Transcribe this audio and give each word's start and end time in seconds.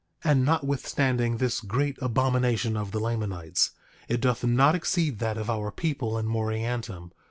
9:9 0.25 0.31
And 0.31 0.45
notwithstanding 0.45 1.37
this 1.37 1.61
great 1.61 1.95
abomination 2.01 2.75
of 2.75 2.89
the 2.89 2.99
Lamanites, 2.99 3.69
it 4.07 4.19
doth 4.19 4.43
not 4.43 4.73
exceed 4.73 5.19
that 5.19 5.37
of 5.37 5.47
our 5.47 5.69
people 5.69 6.17
in 6.17 6.25
Moriantum. 6.25 7.11